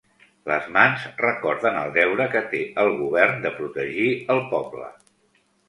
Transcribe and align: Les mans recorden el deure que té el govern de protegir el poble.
Les 0.51 0.69
mans 0.77 1.03
recorden 1.23 1.77
el 1.83 1.93
deure 1.99 2.27
que 2.37 2.43
té 2.55 2.63
el 2.85 2.91
govern 3.03 3.47
de 3.47 3.55
protegir 3.61 4.11
el 4.37 4.45
poble. 4.59 4.93